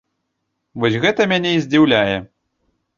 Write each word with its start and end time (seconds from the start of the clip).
Вось 0.79 0.97
гэта 1.05 1.29
мяне 1.35 1.55
і 1.59 1.63
здзіўляе. 1.69 2.17